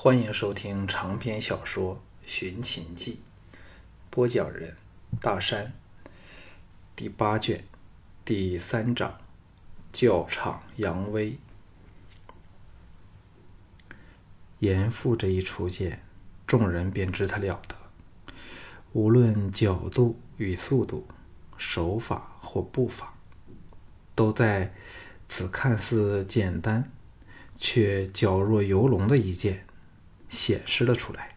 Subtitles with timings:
[0.00, 3.18] 欢迎收听长篇小说《寻秦记》，
[4.10, 4.76] 播讲人：
[5.20, 5.72] 大山。
[6.94, 7.64] 第八卷
[8.24, 9.18] 第三章：
[9.92, 11.36] 教场扬威。
[14.60, 16.00] 严复这一出现，
[16.46, 17.74] 众人便知他了得。
[18.92, 21.08] 无论角度与速度，
[21.56, 23.14] 手法或步伐，
[24.14, 24.72] 都在
[25.26, 26.88] 此看似简单，
[27.56, 29.66] 却矫若游龙的一剑
[30.28, 31.36] 显示了出来。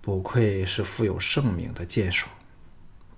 [0.00, 2.28] 不愧是富有盛名的剑手。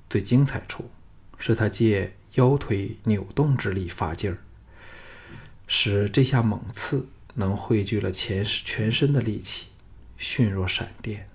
[0.08, 0.90] 最精彩处
[1.38, 4.38] 是他借腰腿扭动之力发劲儿，
[5.66, 9.66] 使这下猛刺能汇聚了前全身的力气，
[10.16, 11.28] 迅若闪电。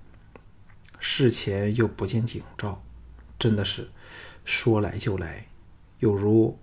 [0.99, 2.83] 事前又不见警兆，
[3.37, 3.91] 真的是
[4.43, 5.45] 说来就来，
[5.99, 6.57] 有如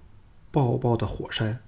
[0.51, 1.63] 爆爆的火山。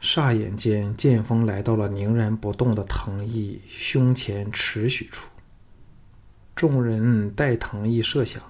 [0.00, 5.28] 霎眼间，剑锋来到了凝然不动的藤毅胸前尺许处。
[6.54, 8.42] 众人待藤毅设想，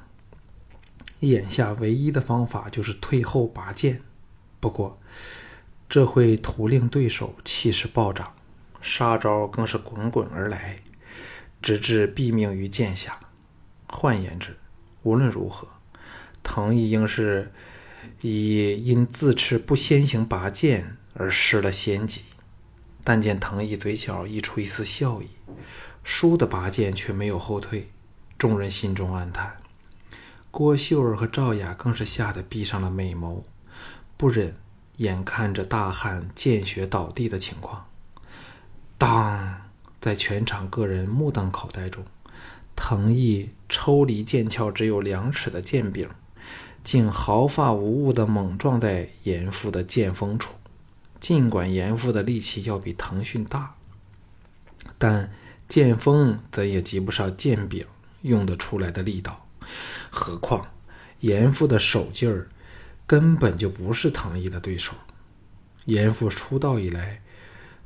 [1.21, 4.01] 眼下唯一的方法就是退后拔剑。
[4.61, 4.99] 不过，
[5.89, 8.35] 这会徒令对手气势暴涨，
[8.81, 10.79] 杀招更是滚滚而来。
[11.63, 13.19] 直至毙命于剑下。
[13.89, 14.57] 换言之，
[15.03, 15.67] 无论如何，
[16.43, 17.51] 藤毅应是
[18.21, 22.23] 以因自持不先行拔剑而失了先机。
[23.03, 25.29] 但见藤毅嘴角溢出一丝笑意，
[26.05, 27.91] 倏地拔剑却没有后退。
[28.39, 29.57] 众人心中暗叹。
[30.51, 33.43] 郭秀儿和赵雅更是吓得闭上了美眸，
[34.17, 34.57] 不忍
[34.97, 37.87] 眼看着大汉见血倒地的情况。
[38.99, 39.63] 当。
[39.99, 42.05] 在全场各人目瞪口呆中，
[42.77, 46.09] 藤毅抽离剑鞘只有两尺的剑柄，
[46.85, 50.55] 竟毫发无误地猛撞在严复的剑锋处。
[51.21, 53.75] 尽管严复的力气要比腾讯大，
[54.99, 55.33] 但
[55.69, 57.87] 剑锋怎也及不上剑柄
[58.23, 59.47] 用得出来的力道。
[60.11, 60.73] 何况
[61.21, 62.49] 严复的手劲儿
[63.07, 64.93] 根本就不是唐毅的对手。
[65.87, 67.23] 严复出道以来。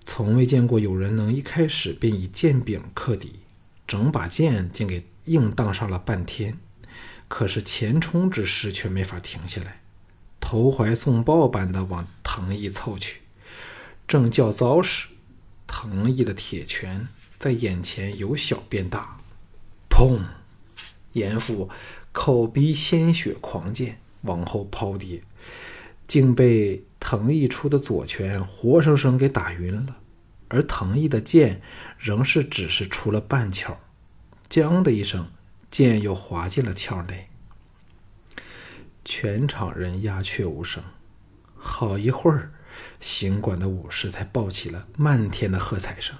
[0.02, 3.40] 从未见过有人能一开始便以剑柄克敌，
[3.86, 6.58] 整把剑竟给硬当上了半天。
[7.28, 9.82] 可是前冲之势却没法停下来，
[10.40, 13.19] 投怀送抱般的往唐毅凑去。
[14.10, 15.06] 正较糟时，
[15.68, 17.06] 藤毅的铁拳
[17.38, 19.20] 在眼前由小变大，
[19.88, 20.18] 砰！
[21.12, 21.70] 严复
[22.10, 25.22] 口鼻鲜血狂溅，往后抛跌，
[26.08, 29.98] 竟被藤毅出的左拳活生生给打晕了。
[30.48, 31.62] 而藤毅的剑
[31.96, 33.78] 仍是只是出了半鞘，
[34.48, 35.30] 锵的一声，
[35.70, 37.28] 剑又滑进了鞘内。
[39.04, 40.82] 全场人鸦雀无声，
[41.54, 42.52] 好一会儿，
[43.00, 46.16] 行馆的武士才抱起了漫天的喝彩声，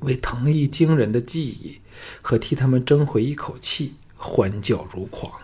[0.00, 1.80] 为藤毅惊人的技艺
[2.22, 5.40] 和替他们争回一口气欢叫如狂。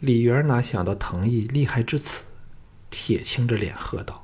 [0.00, 2.22] 李元哪想到藤毅厉害至此，
[2.90, 4.22] 铁青着脸喝道。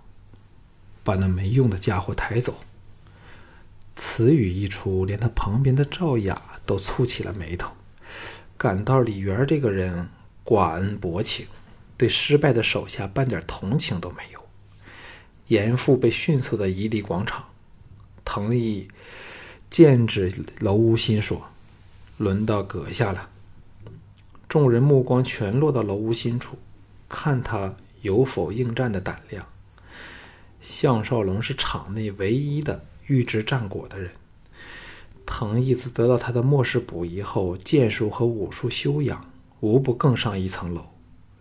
[1.05, 2.63] 把那没用的家伙抬走。
[3.97, 7.73] 此语一出，连他旁边的赵雅都蹙起了眉头，
[8.57, 10.09] 感到李元这个人
[10.45, 11.47] 寡恩薄情，
[11.97, 14.42] 对失败的手下半点同情都没有。
[15.53, 17.45] 严复被迅速的移离广场，
[18.25, 18.89] 藤毅
[19.69, 21.43] 剑指楼无心说
[22.17, 23.29] ：“轮到阁下了。”
[24.49, 26.57] 众人目光全落到楼无心处，
[27.07, 29.47] 看他有否应战的胆量。
[30.63, 34.11] 项少龙是场内唯一的预知战果的人。
[35.27, 39.31] 藤义自得到他的末世补遗后，剑术和武术修养
[39.61, 40.87] 无不更上一层楼，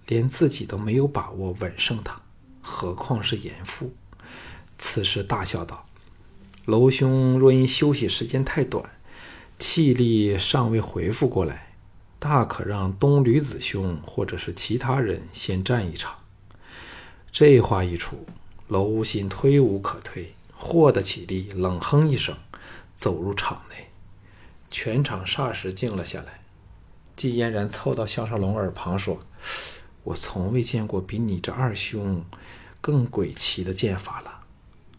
[0.08, 2.22] 连自己都没有把握稳胜他，
[2.62, 3.94] 何况是严复？
[4.84, 5.86] 此时大笑道
[6.66, 8.84] ：“楼兄若因休息时间太短，
[9.60, 11.76] 气力尚未恢复过来，
[12.18, 16.16] 大可让东吕子兄或者是其他人先战一场。”
[17.32, 18.26] 这话一出。
[18.68, 22.38] 娄无心推无可推，豁得起立，冷哼一声，
[22.96, 23.90] 走入场内。
[24.70, 26.42] 全场霎时静了下来。
[27.18, 29.22] 季嫣然凑到项少龙耳旁说
[30.04, 32.24] ：“我从未见过比你这二兄
[32.80, 34.41] 更诡奇的剑法了，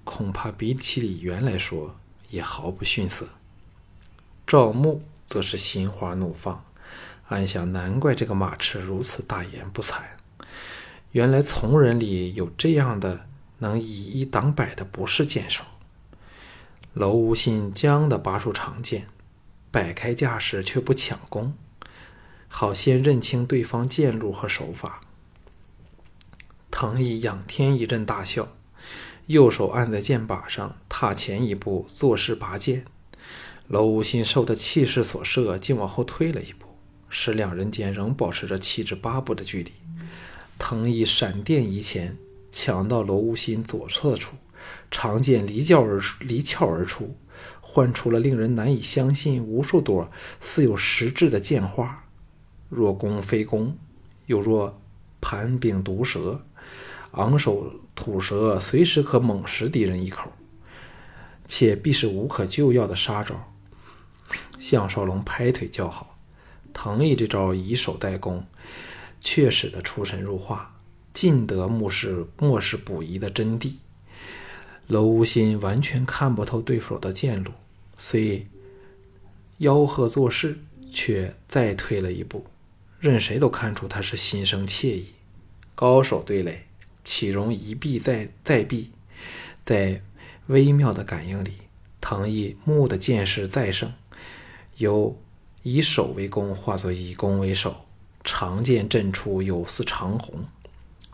[0.04, 1.96] 恐怕比起李元来说
[2.30, 3.26] 也毫不逊色。”
[4.46, 6.64] 赵牧则是心花怒放，
[7.28, 10.02] 暗想：难怪这个马痴如此大言不惭，
[11.12, 13.26] 原来从人里有这样的。
[13.62, 15.62] 能以一挡百的不是剑手。
[16.94, 19.06] 楼无心僵的拔出长剑，
[19.70, 21.54] 摆开架势却不抢攻，
[22.48, 25.02] 好先认清对方剑路和手法。
[26.72, 28.48] 藤毅仰天一阵大笑，
[29.26, 32.84] 右手按在剑把上，踏前一步，作势拔剑。
[33.68, 36.66] 娄无心受的气势所慑，竟往后退了一步，
[37.08, 39.72] 使两人间仍保持着七至八步的距离。
[40.58, 42.18] 藤椅闪电移前，
[42.50, 44.36] 抢到娄无心左侧处，
[44.90, 47.16] 长剑离鞘而离鞘而出，
[47.60, 50.10] 换出了令人难以相信无数朵
[50.40, 52.04] 似有实质的剑花，
[52.68, 53.76] 若弓非弓，
[54.26, 54.78] 又若
[55.20, 56.44] 盘柄毒蛇，
[57.12, 60.32] 昂首吐舌，随时可猛食敌人一口，
[61.46, 63.52] 且必是无可救药的杀招。
[64.58, 66.18] 项少龙拍腿叫好，
[66.72, 68.44] 藤毅这招以守代攻。
[69.24, 70.74] 却使得出神入化，
[71.14, 73.74] 尽得目视漠视不疑的真谛。
[74.88, 77.52] 娄无心完全看不透对手的剑路，
[77.96, 78.44] 虽
[79.60, 80.58] 吆喝作势，
[80.92, 82.44] 却再退了一步。
[82.98, 85.06] 任谁都看出他是心生怯意。
[85.76, 86.66] 高手对垒，
[87.04, 88.90] 岂容一避再再避？
[89.64, 90.02] 在
[90.46, 91.52] 微妙的感应里，
[92.00, 93.92] 藤毅木的剑势再盛，
[94.76, 95.16] 由
[95.62, 97.84] 以手为弓，化作以弓为守。
[98.24, 100.44] 长剑震出，有似长虹，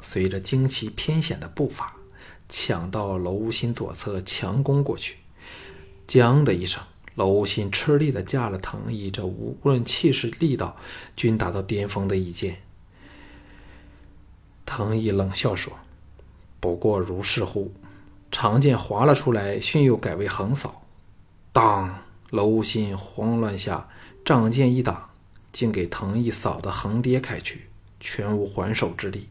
[0.02, 1.96] 随着惊奇偏险的步伐，
[2.50, 5.17] 抢到娄无心左侧，强攻过去。
[6.06, 6.82] 将的一声，
[7.14, 10.76] 娄无心吃力的架了藤椅，这无论气势力道
[11.17, 12.62] 均达到巅峰的一剑。
[14.69, 15.73] 藤椅冷笑说
[16.61, 17.73] ：“不过如是乎。”
[18.31, 20.82] 长剑划了出来，迅又改为横扫。
[21.50, 22.00] 当，
[22.31, 23.88] 娄无心慌乱下，
[24.23, 25.09] 仗剑一挡。
[25.50, 27.69] 竟给藤毅扫得横跌开去，
[27.99, 29.29] 全无还手之力。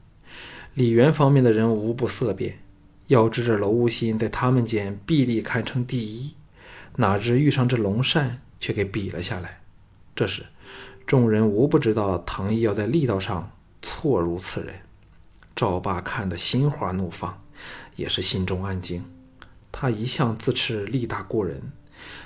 [0.74, 2.57] 李元方面的人无不色变，
[3.06, 6.34] 要知这娄无心在他们间臂力堪称第一，
[6.95, 9.62] 哪知遇上这龙善，却给比了下来。
[10.16, 10.48] 这时，
[11.06, 13.51] 众人无不知道藤毅要在力道上
[13.84, 14.74] 错如此人。
[15.57, 17.42] 赵霸看得心花怒放，
[17.95, 19.04] 也是心中暗惊。
[19.71, 21.71] 他一向自恃力大过人，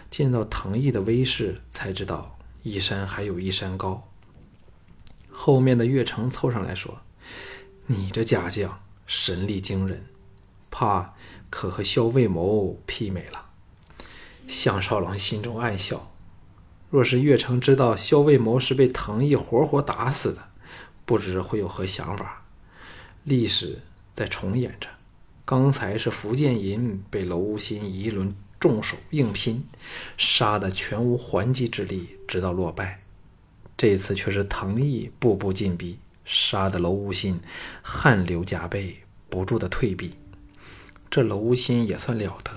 [0.09, 2.37] 见到藤毅的威势，才知道。
[2.63, 4.05] 一山还有一山高。
[5.31, 6.99] 后面的岳成凑上来说
[7.87, 10.05] ：“你这家将神力惊人，
[10.69, 11.13] 怕
[11.49, 13.45] 可和萧卫谋媲美了。”
[14.49, 16.11] 项少龙心中暗笑：
[16.89, 20.49] 若是岳成知道萧卫谋是被藤毅活活打死的，
[21.05, 22.40] 不知会有何想法。
[23.23, 23.79] 历史
[24.13, 24.87] 在重演着，
[25.45, 28.33] 刚才是福建银被娄无心一轮。
[28.59, 29.67] 重手硬拼，
[30.19, 33.01] 杀得全无还击之力，直到落败。
[33.75, 37.39] 这次却是藤毅步步进逼，杀得娄无心
[37.81, 38.97] 汗流浃背，
[39.31, 40.11] 不住的退避。
[41.09, 42.51] 这娄无心也算了得，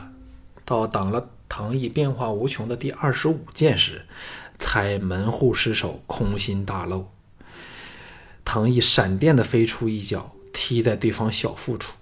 [0.67, 4.05] 到挡了藤毅变化无穷的第二十五剑时，
[4.59, 7.11] 才门户失守，空心大漏。
[8.45, 11.93] 藤毅闪电的飞出一脚，踢在对方小腹处，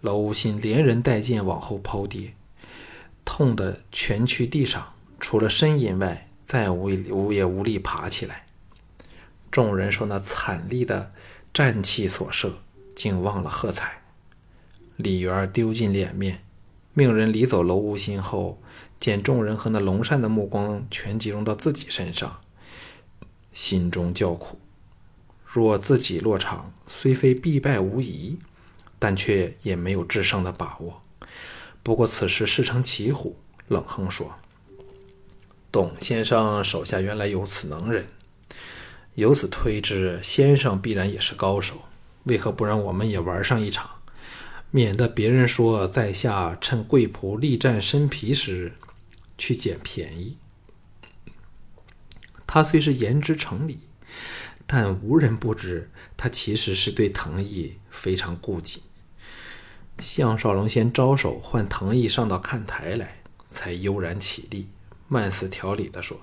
[0.00, 2.32] 娄无心连人带剑往后抛跌。
[3.26, 8.46] 痛得蜷曲地上，除了呻吟外，再无无也无力爬起来。
[9.50, 11.12] 众人受那惨厉的
[11.52, 12.52] 战气所慑，
[12.94, 14.02] 竟忘了喝彩。
[14.96, 16.44] 李元丢尽脸面，
[16.92, 18.60] 命人离走娄无心后，
[19.00, 22.40] 见众人和那龙善的目光全集中到自己身上，
[23.52, 24.58] 心中叫苦。
[25.54, 28.36] 若自己落场，虽非必败无疑，
[28.98, 31.00] 但却也没有制胜的把握。
[31.80, 33.36] 不过此时事成骑虎，
[33.68, 34.34] 冷哼说
[35.70, 38.08] ：“董先生手下原来有此能人，
[39.14, 41.82] 由此推知，先生必然也是高手。
[42.24, 43.88] 为何不让我们也玩上一场，
[44.72, 48.72] 免得别人说在下趁贵仆力战身皮时
[49.38, 50.36] 去捡便宜？”
[52.44, 53.78] 他虽是言之成理，
[54.66, 58.82] 但无人不知，他其实是对藤毅非常顾忌。
[59.98, 64.68] 项少龙先招手唤藤毅上到看台来，才悠然起立，
[65.06, 66.18] 慢似条理的说：“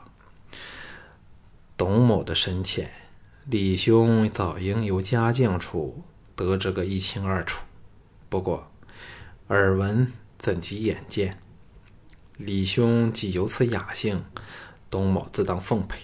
[1.78, 2.92] 董某的深浅，
[3.46, 6.04] 李兄早应由家将处
[6.36, 7.64] 得知个一清二楚。
[8.28, 8.72] 不过
[9.48, 11.40] 耳闻怎及眼见？
[12.38, 14.26] 李兄既有此雅兴，
[14.90, 16.00] 董某自当奉陪。”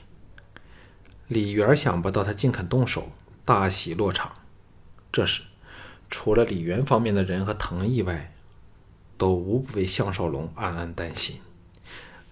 [1.28, 3.12] 李元想不到他竟肯动手，
[3.44, 4.32] 大喜落场。
[5.12, 5.44] 这时。
[6.10, 8.34] 除了李元方面的人和藤毅外，
[9.18, 11.42] 都无不为项少龙暗暗担心。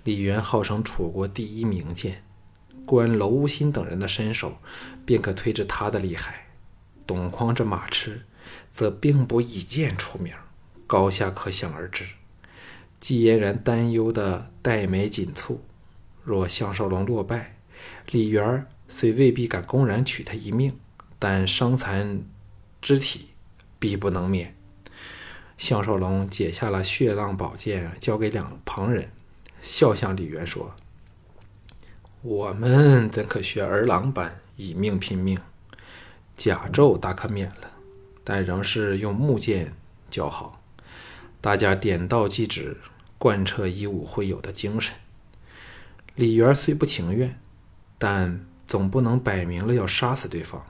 [0.06, 2.24] 李元号称楚国第一名剑，
[2.86, 4.60] 观娄无心等人的身手，
[5.06, 6.48] 便可推知他的厉害。
[7.06, 8.22] 董匡这马痴，
[8.72, 10.34] 则并不以剑出名，
[10.88, 12.06] 高下可想而知。
[13.02, 15.58] 季嫣然担忧的黛眉紧蹙。
[16.24, 17.58] 若项少龙落败，
[18.10, 18.66] 李元
[18.98, 20.80] 虽未必敢公然取他一命，
[21.20, 22.24] 但伤残
[22.82, 23.28] 肢体。
[23.78, 24.56] 必不能免。
[25.58, 29.12] 项少龙解下了血浪宝剑，交给两旁人，
[29.62, 30.74] 笑向李渊说
[32.24, 35.38] ：“我们怎可学儿郎般以命拼命？
[36.38, 37.74] 甲胄大可免了，
[38.24, 39.74] 但仍是用木剑
[40.10, 40.64] 较好。
[41.42, 42.78] 大家点到即止，
[43.20, 44.96] 贯彻以武会友的精神。”
[46.16, 47.40] 李渊虽不情愿，
[48.00, 50.66] 但总不能摆明了要杀死对方。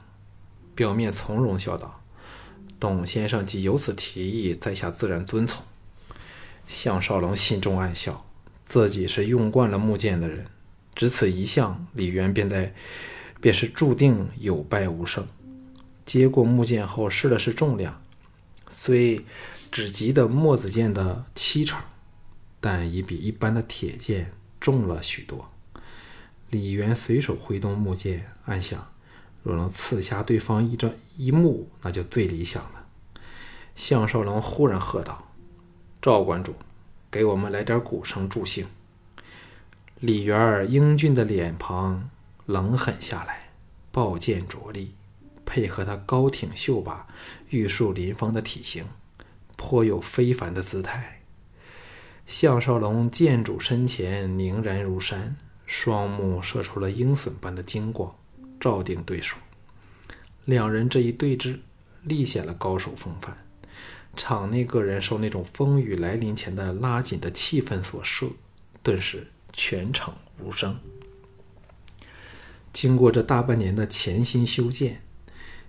[0.74, 2.02] 表面从容笑道
[2.80, 5.64] ：“董先生既有此提议，在下自然遵从。”
[6.68, 8.26] 项少龙心中暗笑，
[8.66, 10.46] 自己是用惯了木剑的人，
[10.94, 12.74] 只此一项，李渊便在
[13.40, 15.28] 便是注定有败无胜。
[16.06, 18.02] 接过木剑后，试了试重量，
[18.70, 19.26] 虽
[19.72, 21.82] 只及得墨子剑的七成，
[22.60, 24.32] 但已比一般的铁剑。
[24.58, 25.52] 重了许多。
[26.56, 28.88] 李渊随手挥动木剑，暗想：
[29.44, 32.86] 若能刺瞎对方一这一目，那就最理想了。
[33.76, 35.34] 项少龙忽然喝道
[36.02, 36.56] ：“赵馆主，
[37.12, 38.68] 给我们来点鼓声助兴。”
[40.00, 42.10] 李渊英俊的脸庞
[42.46, 43.50] 冷狠下来，
[43.92, 44.94] 抱剑着力，
[45.46, 47.06] 配合他高挺秀拔、
[47.50, 48.86] 玉树临风的体型，
[49.58, 51.22] 颇有非凡的姿态。
[52.26, 55.36] 项少龙剑主身前凝然如山，
[55.66, 58.16] 双目射出了鹰隼般的金光，
[58.60, 59.38] 照定对手。
[60.46, 61.58] 两人这一对峙，
[62.04, 63.38] 立显了高手风范。
[64.16, 68.28] 场内各人受那种风雨来临前的拉紧的气氛所摄，
[68.82, 70.78] 顿时全场无声。
[72.72, 75.02] 经过这大半年的潜心修建，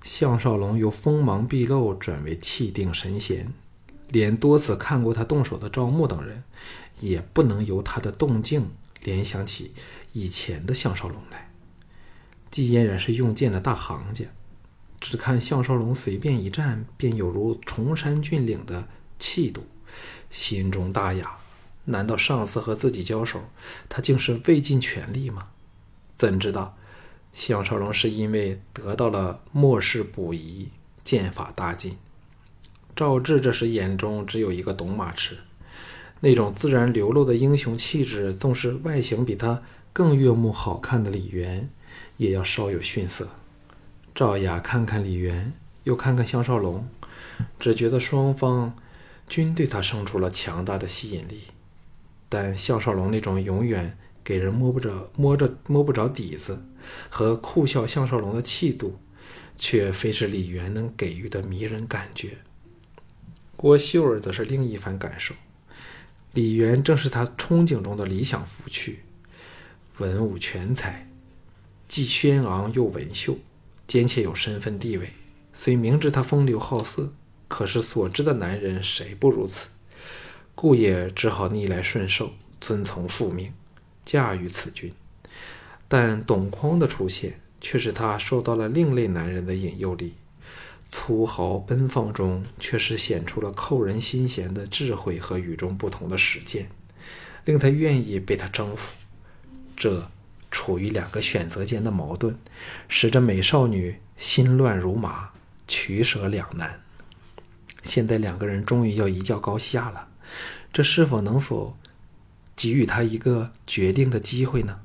[0.05, 3.53] 项少龙由锋芒毕露转为气定神闲。
[4.09, 6.45] 连多次看过他动手的赵牧等人，
[7.00, 8.71] 也不能由他的动静
[9.06, 9.72] 联想起
[10.12, 11.52] 以前的项少龙来。
[12.50, 14.25] 季嫣然是用剑的大行家，
[15.00, 19.64] 只看项少龙随便一站，便有如崇山峻岭的气度，
[20.28, 21.38] 心中大雅。
[21.84, 23.44] 难道上次和自己交手，
[23.88, 25.50] 他竟是未尽全力吗？
[26.16, 26.76] 怎知道
[27.32, 30.70] 项少龙是因为得到了末世补遗，
[31.04, 31.96] 剑法大进。
[32.96, 35.38] 赵志这时眼中只有一个董马池，
[36.20, 41.68] 那种自然流露的英雄气质，纵使外形比他更悦目好看的李元，
[42.16, 43.28] 也要稍有逊色。
[44.14, 45.52] 赵雅看看李元，
[45.85, 46.88] 又看看项少龙，
[47.58, 48.75] 只觉得双方
[49.28, 51.42] 均对他生出了强大的吸引力。
[52.28, 56.64] 但项少龙那种永远给人摸不着、摸着摸不着底子，
[57.11, 58.99] 和酷笑项少龙的气度，
[59.56, 62.38] 却非是李元能给予的迷人感觉。
[63.54, 65.35] 郭秀儿则是另一番感受。
[66.37, 68.97] 李渊正是他憧憬中的理想夫婿，
[69.97, 71.11] 文武全才，
[71.88, 73.38] 既轩昂又文秀，
[73.87, 75.09] 兼且有身份地位。
[75.55, 77.11] 虽明知他风流好色，
[77.49, 79.69] 可是所知的男人谁不如此？
[80.55, 83.55] 故也只好逆来顺受，遵从父命，
[84.05, 84.93] 驾驭此君。
[85.88, 90.12] 但董匡的出现，却使他受到了另类男人的引诱力。
[90.99, 96.71] 粗豪奔放中，却是显出了扣人心弦的智慧和与众不同的实践，
[97.45, 98.97] 令他愿意被他征服。
[99.76, 100.11] 这
[100.50, 102.35] 处于两个选择间的矛盾，
[102.88, 105.33] 使这美少女心乱如麻，
[105.69, 106.81] 取舍两难。
[107.83, 110.09] 现在两个人终于要一较高下了，
[110.73, 111.76] 这是否能否
[112.57, 114.81] 给予他一个决定的机会呢？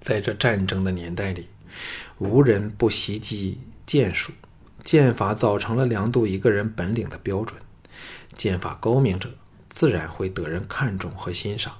[0.00, 1.48] 在这战争的年代里，
[2.18, 3.58] 无人不袭击。
[3.92, 4.32] 剑术、
[4.82, 7.60] 剑法早成了梁度一个人本领的标准。
[8.34, 9.28] 剑法高明者，
[9.68, 11.76] 自然会得人看重和欣赏。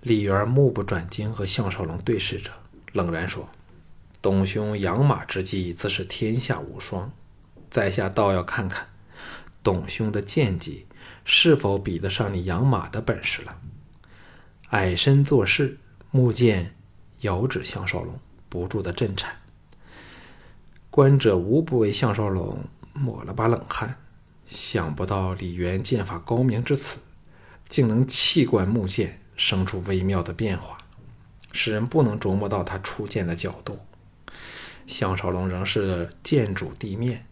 [0.00, 2.50] 李渊目不转睛和项少龙对视着，
[2.94, 3.50] 冷然说
[4.22, 7.12] ：“董兄养马之技，自是天下无双。
[7.68, 8.88] 在下倒要看看，
[9.62, 10.86] 董兄的剑技
[11.26, 13.60] 是否比得上你养马的本事了。”
[14.72, 15.76] 矮身做事，
[16.10, 16.74] 木剑
[17.20, 19.36] 遥指项少龙，不住的震颤。
[20.96, 23.98] 观者无不为项少龙抹了把冷汗，
[24.46, 26.96] 想不到李渊剑法高明至此，
[27.68, 30.78] 竟能气贯木剑，生出微妙的变化，
[31.52, 33.78] 使人不能琢磨到他出剑的角度。
[34.86, 37.26] 项少龙仍是剑主地面，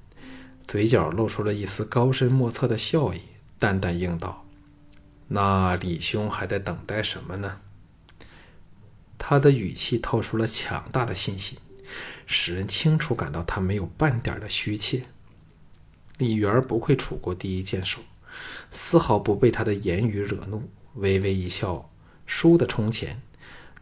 [0.66, 3.22] 嘴角露出了一丝高深莫测的笑意，
[3.58, 4.44] 淡淡应道
[5.28, 7.60] ：“那李兄还在等待什么呢？”
[9.16, 11.58] 他的语气透出了强大的信心。
[12.26, 15.04] 使人清楚感到他没有半点的虚怯。
[16.18, 18.00] 李元不愧楚国第一剑手，
[18.70, 21.90] 丝毫不被他的言语惹怒，微微一笑，
[22.26, 23.20] 倏地冲前。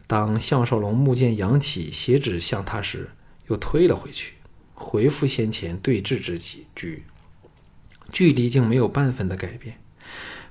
[0.07, 3.11] 当项少龙木剑扬起，斜指向他时，
[3.47, 4.33] 又推了回去，
[4.73, 7.03] 回复先前对峙之局。
[8.11, 9.79] 距离竟没有半分的改变，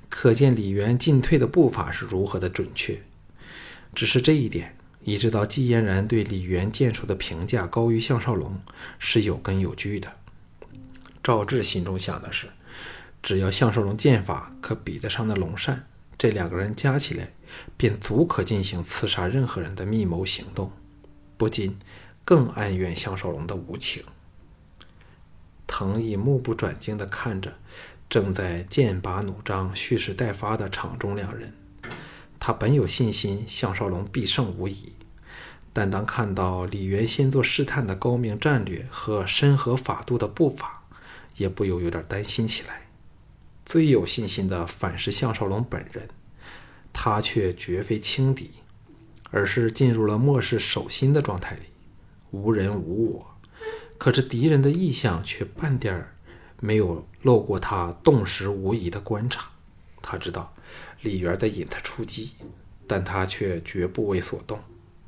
[0.09, 3.03] 可见李渊进退的步伐是如何的准确。
[3.95, 8.61] 只是这一点，一直到季嫣然对李元剑术的评价高于项少龙，
[8.99, 10.13] 是有根有据的。
[11.23, 12.49] 赵志心中想的是，
[13.23, 17.33] 只要项少龙剑法可比得上那龙善，这两个人加起来，
[17.77, 20.71] 便足可进行刺杀任何人的密谋行动，
[21.37, 21.77] 不禁
[22.25, 24.05] 更哀怨项少龙的无情。
[25.67, 27.55] 藤毅目不转睛地看着
[28.09, 31.53] 正在剑拔弩张、蓄势待发的场中两人，
[32.45, 34.93] 他本有信心项少龙必胜无疑，
[35.73, 40.83] 但当看到李元先做试探的高明战略和深合法度的步伐，
[41.37, 42.89] 也不由有点担心起来。
[43.65, 46.09] 最有信心的反是项少龙本人，
[46.93, 48.51] 他却绝非轻敌，
[49.31, 51.67] 而是进入了漠视守心的状态里，
[52.33, 53.37] 无人无我。
[53.99, 56.17] 可是敌人的意向却半点儿
[56.59, 59.49] 没有漏过他洞识无疑的观察。
[60.03, 60.53] 他知道
[61.03, 62.33] 李元在引他出击，
[62.87, 64.59] 但他却绝不为所动。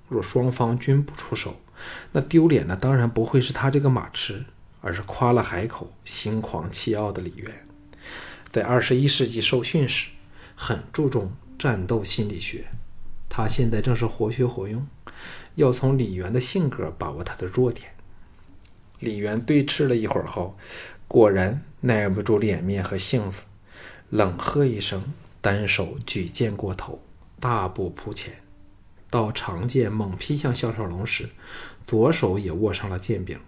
[0.09, 1.57] 若双方均不出手，
[2.13, 4.45] 那丢脸的当然不会是他这个马痴，
[4.81, 7.67] 而是夸了海口、心狂气傲的李元。
[8.51, 10.11] 在二十一世纪受训时，
[10.55, 12.67] 很注重战斗心理学。
[13.29, 14.87] 他现在正是活学活用，
[15.57, 17.91] 要从李元的性格把握他的弱点。
[19.01, 20.57] 李元对峙了一会儿后，
[21.09, 23.41] 果然耐不住脸面和性子，
[24.11, 25.03] 冷喝一声，
[25.45, 27.03] 单手举剑过头，
[27.39, 28.33] 大步扑前。
[29.11, 31.29] 到长剑猛劈向项少龙时，
[31.83, 33.39] 左手也握上了剑柄，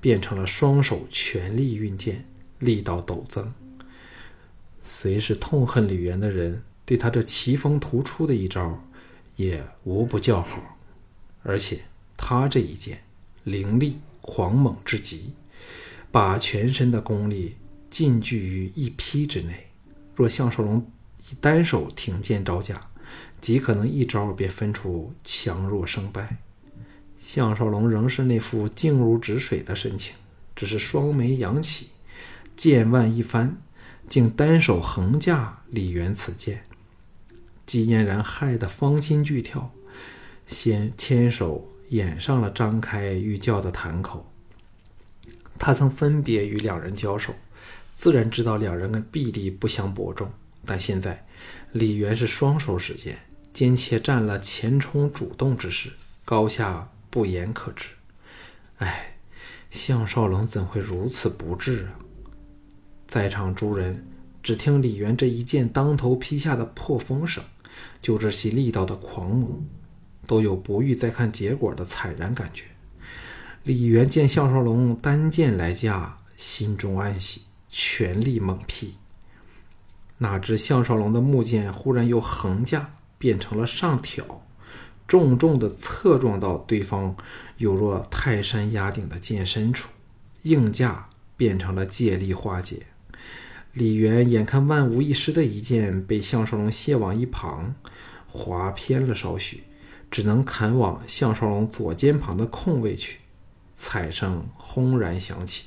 [0.00, 2.24] 变成了双手全力运剑，
[2.60, 3.52] 力道陡增。
[4.80, 8.82] 虽是痛恨李渊的人，对他这奇峰突出的一招，
[9.36, 10.78] 也无不叫好。
[11.42, 11.82] 而且
[12.16, 13.02] 他这一剑
[13.42, 15.34] 凌厉狂猛之极，
[16.10, 17.56] 把全身的功力
[17.90, 19.66] 尽聚于一劈之内。
[20.16, 20.86] 若项少龙
[21.30, 22.88] 以单手挺剑招架，
[23.40, 26.38] 极可能一招便分出强弱胜败。
[27.18, 30.14] 项少龙仍是那副静如止水的神情，
[30.54, 31.88] 只是双眉扬起，
[32.56, 33.56] 剑腕一翻。
[34.06, 36.64] 竟单手横架李元此剑，
[37.64, 39.72] 季嫣然害得芳心剧跳，
[40.46, 44.30] 先牵手掩上了张开欲叫的潭口。
[45.58, 47.34] 他曾分别与两人交手，
[47.94, 50.30] 自然知道两人的臂力不相伯仲。
[50.66, 51.26] 但现在
[51.72, 53.18] 李元是双手使剑，
[53.52, 55.92] 兼且占了前冲主动之势，
[56.24, 57.86] 高下不言可知。
[58.78, 59.16] 哎，
[59.70, 61.98] 项少龙怎会如此不智啊？
[63.06, 64.06] 在场诸人
[64.42, 67.44] 只听李元这一剑当头劈下的破风声，
[68.00, 69.64] 就知其力道的狂猛，
[70.26, 72.64] 都有不欲再看结果的惨然感觉。
[73.62, 78.94] 李元见项少龙单剑来架，心中暗喜，全力猛劈。
[80.18, 84.46] 哪知项少龙的木剑忽然又横架，变成了上挑，
[85.06, 87.16] 重重的侧撞到对方
[87.58, 89.90] 有若泰山压顶的剑身处，
[90.42, 92.86] 硬架变成了借力化解。
[93.72, 97.74] 李渊眼看万无一失的一剑被项少龙卸往一旁，
[98.28, 99.64] 划偏了少许，
[100.10, 103.18] 只能砍往项少龙左肩旁的空位去。
[103.76, 105.64] 彩声轰然响起，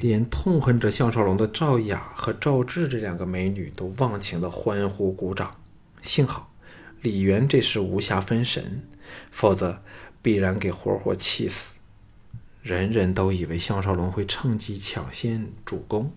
[0.00, 5.56] 连痛恨着项少龙的赵雅和赵志这两个美女都忘情的欢呼鼓掌。
[6.02, 6.52] 幸好
[7.02, 8.82] 李渊这时无暇分神，
[9.30, 9.82] 否则
[10.22, 11.72] 必然给活活气死。
[12.62, 16.12] 人人都以为项少龙会趁机抢先主攻。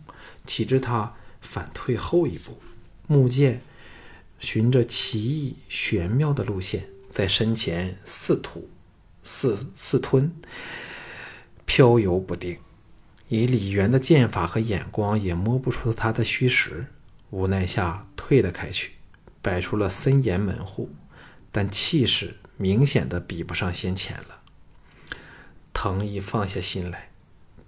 [0.45, 2.57] 岂知他反退后一步，
[3.07, 3.62] 木剑
[4.39, 8.69] 循着奇异玄妙的路线，在身前似吐
[9.23, 10.31] 似似吞，
[11.65, 12.57] 飘游不定。
[13.32, 16.88] 以李渊的剑法和眼光，也摸不出他的虚实。
[17.30, 18.91] 无奈下退了开去，
[19.41, 20.94] 摆出了森严门户，
[21.50, 24.41] 但气势明显的比不上先前了。
[25.72, 27.08] 藤毅放下心来。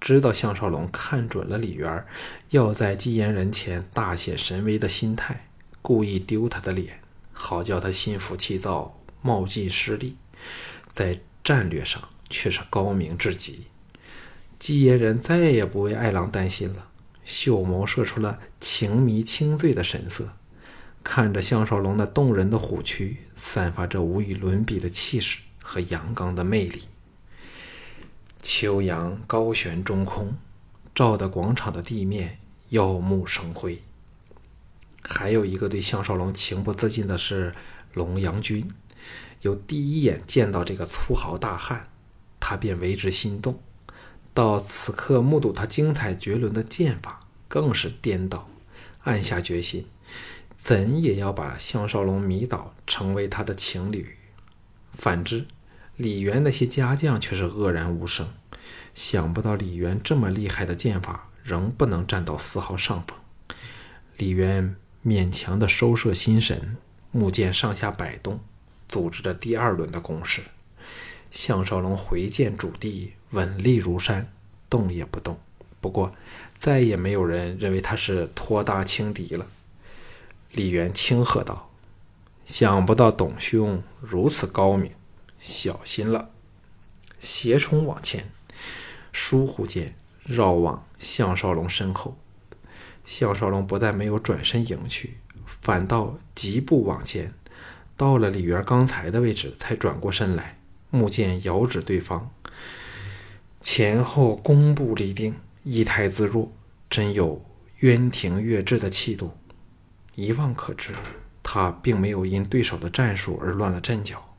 [0.02, 2.06] 知道项少龙看准了李渊
[2.50, 5.48] 要在季嫣人前大显神威的心态，
[5.82, 7.00] 故意丢他的脸，
[7.32, 10.18] 好叫他心浮气躁，冒进失利。
[10.92, 13.68] 在战略上却是高明至极。
[14.64, 16.88] 季嫣人再也不为爱郎担心了，
[17.26, 20.30] 秀眸射出了情迷轻醉的神色，
[21.04, 26.84] 看着项少龙那动人的虎躯，散发着无与伦比的气势和阳刚的魅力。
[28.42, 30.34] 秋阳高悬中空，
[30.96, 33.84] 照得广场的地面耀目生辉。
[35.02, 37.54] 还有一个对项少龙情不自禁的是
[37.94, 38.66] 龙阳君，
[39.42, 41.90] 有第一眼见到这个粗豪大汉，
[42.40, 43.60] 他便为之心动。
[44.34, 48.50] 到此刻目睹他精彩绝伦的剑法，更是颠倒，
[49.04, 49.86] 暗下决心，
[50.58, 54.18] 怎也要把项少龙迷倒，成为他的情侣。
[54.94, 55.46] 反之，
[55.98, 58.28] 李渊那些家将却是愕然无声。
[58.96, 63.18] 想不到李渊这么厉害的剑法，仍不能占到丝毫上风。
[64.18, 66.78] 李渊勉强的收摄心神，
[67.12, 68.40] 木剑上下摆动，
[68.90, 70.42] 组织着第二轮的攻势。
[71.30, 74.32] 项少龙回剑主地，稳立如山，
[74.70, 75.38] 动也不动。
[75.82, 76.16] 不过，
[76.58, 79.46] 再也没有人认为他是托大轻敌了。
[80.52, 81.70] 李元轻喝道
[82.46, 84.92] ：“想不到董兄如此高明，
[85.40, 86.30] 小心了！”
[87.20, 88.30] 斜冲往前。
[89.12, 89.94] 疏忽间
[90.24, 92.18] 绕往项少龙身后，
[93.06, 97.34] 项少龙不但没有转身迎去，反倒疾步往前，
[97.96, 100.58] 到了李元刚才的位置，才转过身来，
[100.90, 102.32] 木剑遥指对方，
[103.64, 106.52] 前后弓步立定，仪态自若，
[106.90, 107.44] 真有
[107.80, 109.32] 渊庭月至的气度。
[110.16, 110.94] 一望可知，
[111.42, 114.36] 他并没有因对手的战术而乱了阵脚。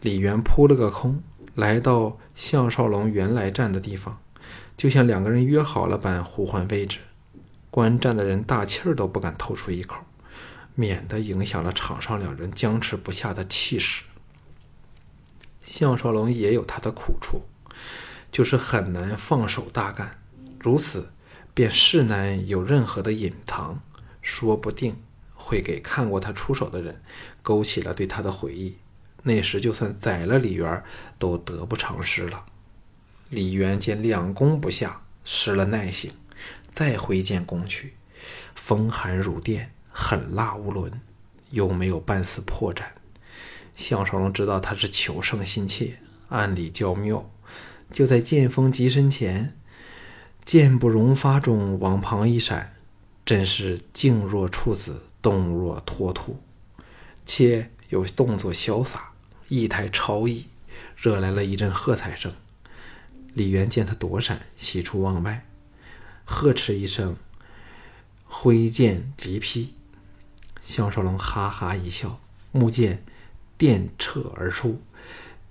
[0.00, 1.22] 李元扑了个空。
[1.56, 4.20] 来到项少龙原来站的地方，
[4.76, 6.98] 就像两个人约好了般互换位置。
[7.70, 10.04] 观战的人大气儿都不敢透出一口，
[10.74, 14.04] 免得影响了场上两人僵持不下的气势。
[15.62, 17.40] 项少龙也有他的苦处，
[18.36, 20.18] 就是很难放手大干，
[20.60, 21.10] 如此
[21.54, 23.80] 便势难有任何的隐藏，
[24.20, 27.00] 说不定会给看过他出手的人
[27.40, 28.76] 勾起了对他的回忆。
[29.22, 30.84] 那时就算宰了李渊，
[31.18, 32.44] 都得不偿失了。
[33.30, 36.12] 李渊见两攻不下，失了耐性，
[36.74, 37.94] 再挥剑攻去，
[38.54, 41.00] 风寒如电，狠辣无伦，
[41.52, 42.84] 又没有半丝破绽。
[43.74, 47.30] 项少龙知道他是求胜心切，暗里叫妙，
[47.90, 49.56] 就在剑锋及身前，
[50.44, 52.74] 剑不容发中往旁一闪，
[53.24, 56.40] 真是静若处子，动若脱兔，
[57.24, 59.12] 且有动作潇洒。
[59.48, 60.46] 意态超逸，
[60.96, 62.32] 惹来了一阵喝彩声。
[63.32, 65.46] 李渊见他躲闪，喜出望外，
[66.24, 67.16] 呵斥一声，
[68.24, 69.74] 挥剑急劈。
[70.60, 72.18] 项少龙哈哈一笑，
[72.50, 73.04] 木剑
[73.56, 74.82] 电掣而出，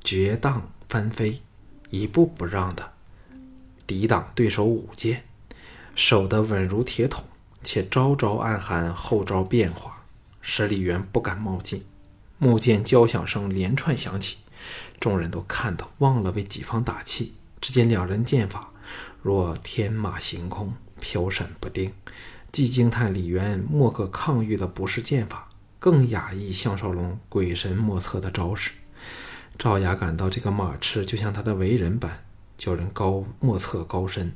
[0.03, 1.41] 绝荡翻飞，
[2.01, 2.91] 一步不让的
[3.87, 5.23] 抵挡对手舞剑，
[5.95, 7.23] 守得稳如铁桶，
[7.63, 10.03] 且招招暗含后招变化，
[10.41, 11.85] 使李渊不敢冒进。
[12.37, 14.37] 木剑交响声连串响起，
[14.99, 17.35] 众人都看得忘了为己方打气。
[17.61, 18.71] 只见两人剑法
[19.21, 21.93] 若天马行空，飘闪不定，
[22.51, 25.47] 既惊叹李渊莫可抗御的不是剑法，
[25.79, 28.71] 更讶异项少龙鬼神莫测的招式。
[29.57, 32.23] 赵雅感到这个马赤就像他的为人般，
[32.57, 34.33] 叫人高莫测高深。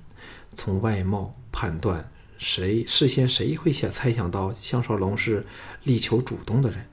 [0.56, 5.46] 从外貌判断，谁事先谁会想猜想到项少龙是
[5.84, 6.86] 力求主动的人？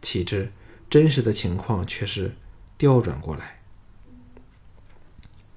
[0.00, 0.52] 岂知
[0.88, 2.34] 真实的情况却是
[2.76, 3.60] 调转过来。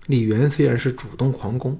[0.07, 1.79] 李元虽然是主动狂攻，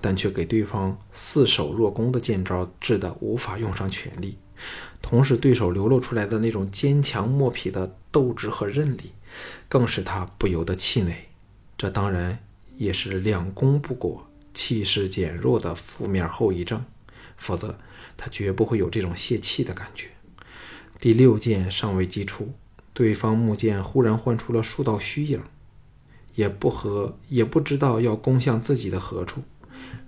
[0.00, 4.36] 但却给对方似守若攻的剑招治得无法用上全力。
[5.00, 9.12] 同时，对手流露出来的那种坚强莫匹的斗志和韧力，
[9.68, 11.28] 更使他不由得气馁。
[11.76, 12.38] 这当然
[12.76, 16.84] 也是两攻不果、气势减弱的负面后遗症，
[17.36, 17.78] 否则
[18.16, 20.08] 他绝不会有这种泄气的感觉。
[20.98, 22.52] 第六剑尚未击出，
[22.92, 25.40] 对方木剑忽然唤出了数道虚影，
[26.34, 29.42] 也不和，也不知道要攻向自己的何处。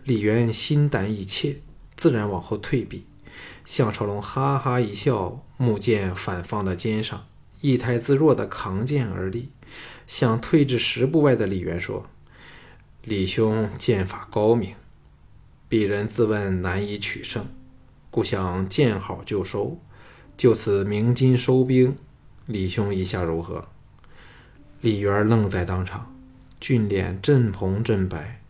[0.04, 1.62] 李渊心胆已怯，
[1.96, 3.06] 自然往后退避。
[3.64, 7.26] 项少龙哈哈一笑，木剑反放到肩上，
[7.62, 9.48] 意态自若地扛剑而立，
[10.06, 12.10] 向退至十步外的李渊说
[13.02, 14.74] ：“李兄剑法高明，
[15.70, 17.46] 鄙人自问难以取胜，
[18.10, 19.80] 故想见好就收。”
[20.36, 21.96] 就此鸣金收兵，
[22.46, 23.68] 李兄意下如何？
[24.80, 26.16] 李渊愣在当场，
[26.58, 28.42] 俊脸震红震白。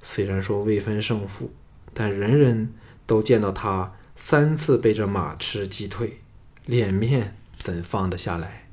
[0.00, 1.52] 虽然说未分胜负，
[1.92, 2.72] 但人人
[3.04, 6.20] 都见到他三次被这马痴击退，
[6.64, 8.68] 脸面怎放得下来？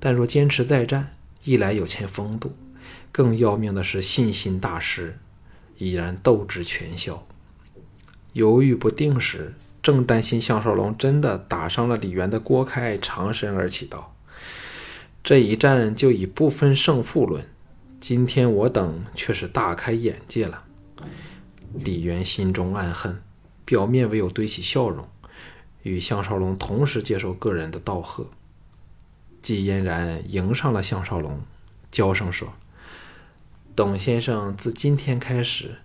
[0.00, 2.56] 但若坚持再战，一来有欠风度，
[3.12, 5.18] 更要命的是信心大失，
[5.76, 7.26] 已然斗志全消。
[8.32, 9.52] 犹豫不定时。
[9.82, 14.16] 正担心项少龙真的打伤了李渊的郭开长身而起道
[15.22, 17.46] ：“这一战就以不分胜负论，
[18.00, 20.64] 今天我等却是大开眼界了。”
[21.76, 23.20] 李渊心中暗恨，
[23.66, 25.06] 表面唯有堆起笑容，
[25.84, 28.26] 与项少龙同时接受个人的道贺。
[29.40, 31.40] 季嫣然迎上了项少龙，
[31.90, 32.52] 娇声说
[33.76, 35.76] ：“董先生自今天开始，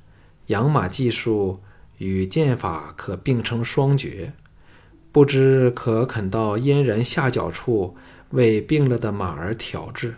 [0.48, 1.62] 养马技术。”
[2.00, 4.32] 与剑法可并称双绝，
[5.12, 7.98] 不知可肯到嫣然下脚处
[8.30, 10.16] 为病了的马儿调治？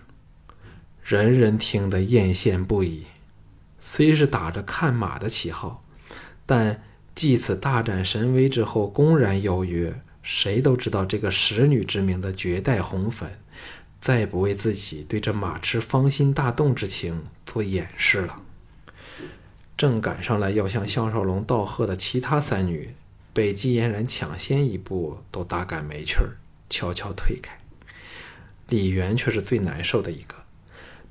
[1.03, 3.05] 人人听得艳羡不已。
[3.79, 5.83] 虽是打着看马的旗号，
[6.45, 13.29] 但继此大展神威之后，公然邀约，谁都知道这个使女之名的绝代红粉，
[13.99, 18.41] 再不为自己对这马痴芳心大动之情做掩饰了。
[19.77, 22.93] 正赶上来要向项少龙道贺的其他三女，
[23.33, 26.37] 被季嫣然抢先一步，都大感没趣儿，
[26.69, 27.57] 悄悄退开。
[28.69, 30.35] 李元却是最难受的一个。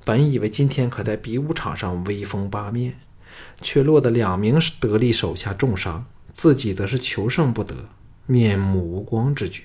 [0.03, 2.95] 本以为今天可在比武场上威风八面，
[3.61, 7.75] 却落得两名得力手下重伤，自己则是求胜不得，
[8.25, 9.63] 面目无光之局。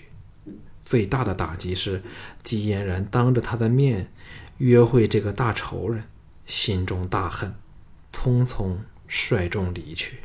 [0.85, 2.03] 最大的打击是，
[2.43, 4.12] 姬嫣然当着他的面
[4.59, 6.05] 约会这个大仇人，
[6.45, 7.55] 心中大恨，
[8.12, 8.77] 匆匆
[9.09, 10.19] 率众离去。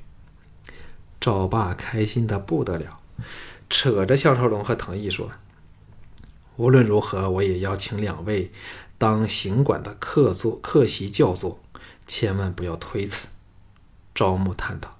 [1.19, 2.99] 赵霸开心的不得了，
[3.69, 5.31] 扯着项少龙和藤毅说
[6.57, 8.51] ：“无论如何，我也要请两位。”
[8.97, 11.59] 当行馆的客座客席教座，
[12.05, 13.27] 千万不要推辞。
[14.13, 14.97] 招募叹道：“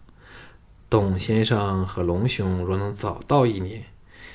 [0.89, 3.85] 董先生和龙兄若能早到一年，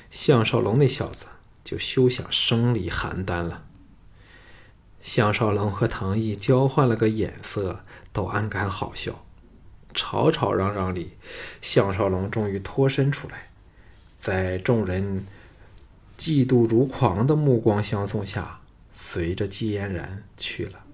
[0.09, 1.27] 项少龙那小子
[1.63, 3.63] 就休想生离邯郸了。”
[5.01, 9.23] 项少龙和唐毅交换了个眼色，都暗感好笑。
[9.93, 11.17] 吵吵嚷嚷里，
[11.61, 13.49] 项少龙终于脱身出来，
[14.17, 15.25] 在众人
[16.17, 18.59] 嫉妒如狂的目光相送下。
[18.99, 20.86] 随着季嫣然去了。